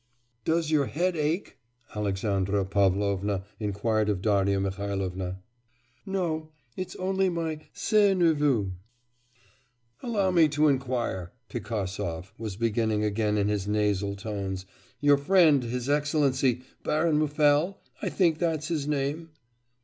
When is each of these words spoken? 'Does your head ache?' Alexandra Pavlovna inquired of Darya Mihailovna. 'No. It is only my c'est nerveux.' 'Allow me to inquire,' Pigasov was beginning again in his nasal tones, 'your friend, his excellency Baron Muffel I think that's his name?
'Does 0.45 0.71
your 0.71 0.87
head 0.87 1.15
ache?' 1.15 1.59
Alexandra 1.95 2.65
Pavlovna 2.65 3.43
inquired 3.59 4.09
of 4.09 4.19
Darya 4.19 4.59
Mihailovna. 4.59 5.43
'No. 6.07 6.49
It 6.75 6.87
is 6.87 6.95
only 6.95 7.29
my 7.29 7.67
c'est 7.71 8.15
nerveux.' 8.15 8.71
'Allow 10.01 10.31
me 10.31 10.47
to 10.47 10.67
inquire,' 10.69 11.33
Pigasov 11.49 12.33
was 12.39 12.55
beginning 12.55 13.03
again 13.03 13.37
in 13.37 13.47
his 13.47 13.67
nasal 13.67 14.15
tones, 14.15 14.65
'your 15.01 15.17
friend, 15.17 15.61
his 15.61 15.87
excellency 15.87 16.63
Baron 16.83 17.19
Muffel 17.19 17.77
I 18.01 18.09
think 18.09 18.39
that's 18.39 18.69
his 18.69 18.87
name? 18.87 19.29